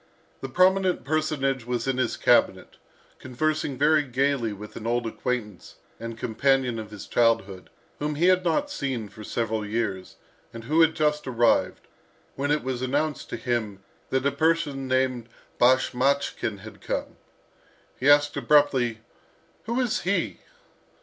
[0.39, 2.77] The prominent personage was in his cabinet,
[3.19, 8.43] conversing very gaily with an old acquaintance and companion of his childhood, whom he had
[8.43, 10.15] not seen for several years,
[10.55, 11.87] and who had just arrived,
[12.35, 15.29] when it was announced to him that a person named
[15.59, 17.17] Bashmachkin had come.
[17.99, 19.01] He asked abruptly,
[19.65, 20.39] "Who is he?"